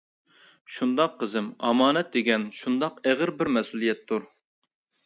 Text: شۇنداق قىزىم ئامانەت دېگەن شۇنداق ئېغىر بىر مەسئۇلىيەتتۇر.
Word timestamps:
شۇنداق 0.77 1.13
قىزىم 1.19 1.49
ئامانەت 1.69 2.11
دېگەن 2.17 2.49
شۇنداق 2.63 2.99
ئېغىر 3.05 3.37
بىر 3.43 3.53
مەسئۇلىيەتتۇر. 3.61 4.29